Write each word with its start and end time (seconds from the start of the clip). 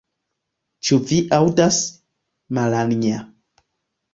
Ĉu 0.87 0.97
vi 1.11 1.19
aŭdas, 1.37 1.79
Malanja. 2.59 3.21